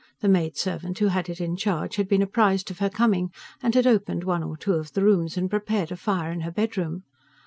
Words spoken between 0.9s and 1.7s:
who had it in